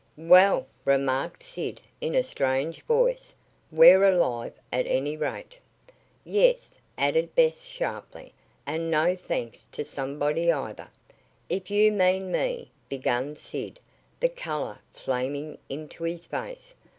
[0.17, 3.35] "Well," remarked Sid in a strange voice,
[3.71, 5.59] "we're alive, at any rate."
[6.25, 8.33] "Yes," added Bess sharply,
[8.65, 10.87] "and no thanks to somebody, either."
[11.49, 13.79] "If you mean me" began Sid,
[14.19, 16.73] the color flaming into his face.